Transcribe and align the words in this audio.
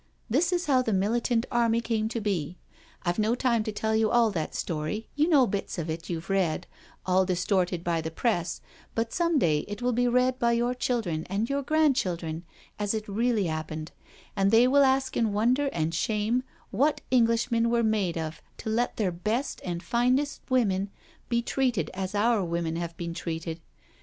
This 0.31 0.51
is 0.51 0.65
how 0.65 0.81
the 0.81 0.93
militant 0.93 1.45
army 1.51 1.79
came 1.79 2.09
to 2.09 2.19
be. 2.19 2.57
I've 3.03 3.19
no 3.19 3.35
time 3.35 3.63
to 3.65 3.71
tell 3.71 3.95
you 3.95 4.09
all 4.09 4.31
that 4.31 4.55
story— 4.55 5.07
you 5.15 5.29
know 5.29 5.45
bits 5.45 5.77
of 5.77 5.91
it 5.91 6.09
you've 6.09 6.27
read, 6.27 6.65
all 7.05 7.23
distorted 7.23 7.83
by 7.83 8.01
the 8.01 8.09
Press, 8.09 8.61
but 8.95 9.13
some 9.13 9.37
day 9.37 9.59
it 9.67 9.79
will 9.79 9.93
be 9.93 10.07
read 10.07 10.39
by 10.39 10.53
your 10.53 10.73
children 10.73 11.27
and 11.29 11.51
your 11.51 11.61
grand 11.61 11.95
children 11.95 12.45
as 12.79 12.95
it 12.95 13.07
really 13.07 13.43
happened, 13.45 13.91
and 14.35 14.49
they 14.49 14.67
will 14.67 14.83
ask 14.83 15.15
in 15.15 15.33
wonder 15.33 15.67
and 15.67 15.93
shame 15.93 16.41
what 16.71 17.01
Englishmen 17.11 17.69
were 17.69 17.83
made 17.83 18.17
of 18.17 18.41
to 18.57 18.71
let 18.71 18.97
their 18.97 19.11
best 19.11 19.61
and 19.63 19.83
finest 19.83 20.41
women 20.49 20.89
be 21.29 21.43
treated 21.43 21.91
as 21.93 22.15
our 22.15 22.43
women 22.43 22.75
have 22.75 22.97
been 22.97 23.13
treated. 23.13 23.61